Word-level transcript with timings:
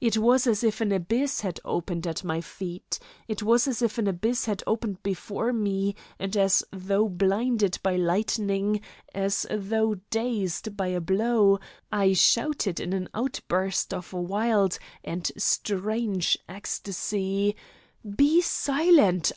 It 0.00 0.16
was 0.18 0.46
as 0.46 0.62
if 0.62 0.80
an 0.80 0.92
abyss 0.92 1.40
had 1.40 1.58
opened 1.64 2.06
at 2.06 2.22
my 2.22 2.40
feet. 2.40 3.00
It 3.26 3.42
was 3.42 3.66
as 3.66 3.82
if 3.82 3.98
an 3.98 4.06
abyss 4.06 4.44
had 4.44 4.62
opened 4.68 5.02
before 5.02 5.52
me, 5.52 5.96
and 6.16 6.36
as 6.36 6.62
though 6.70 7.08
blinded 7.08 7.80
by 7.82 7.96
lightning, 7.96 8.80
as 9.12 9.46
though 9.50 9.96
dazed 10.10 10.76
by 10.76 10.86
a 10.86 11.00
blow, 11.00 11.58
I 11.90 12.12
shouted 12.12 12.78
in 12.78 12.92
an 12.92 13.08
outburst 13.14 13.92
of 13.92 14.12
wild 14.12 14.78
and 15.02 15.28
strange 15.36 16.38
ecstasy: 16.48 17.56
"Be 18.08 18.42
silent! 18.42 19.32